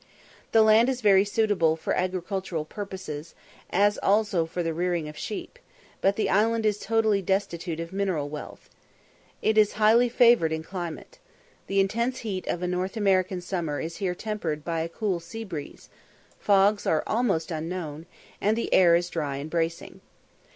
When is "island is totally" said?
6.27-7.21